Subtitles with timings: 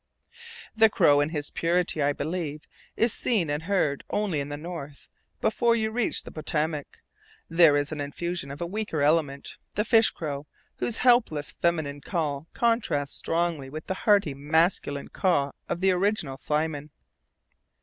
[0.75, 2.63] The crow in his purity, I believe,
[2.97, 5.09] is seen and heard only in the North.
[5.41, 7.03] Before you reach the Potomac
[7.49, 12.47] there is an infusion of a weaker element, the fish crow, whose helpless feminine call
[12.53, 16.89] contrasts strongly with the hearty masculine caw of the original Simon.